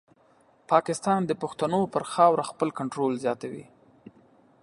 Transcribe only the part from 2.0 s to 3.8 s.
خاوره خپل کنټرول زیاتوي.